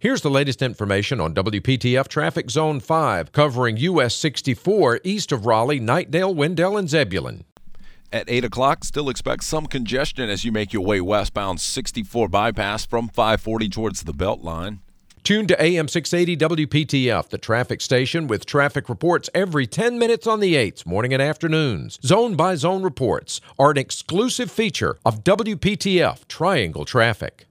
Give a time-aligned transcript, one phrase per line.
[0.00, 5.80] Here's the latest information on WPTF Traffic Zone 5, covering US 64 east of Raleigh,
[5.80, 7.42] Knightdale, Wendell, and Zebulon.
[8.12, 12.86] At 8 o'clock, still expect some congestion as you make your way westbound 64 bypass
[12.86, 14.78] from 540 towards the Beltline.
[15.24, 20.38] Tune to AM 680 WPTF, the traffic station with traffic reports every 10 minutes on
[20.38, 21.98] the 8s, morning and afternoons.
[22.04, 27.46] Zone by zone reports are an exclusive feature of WPTF Triangle Traffic.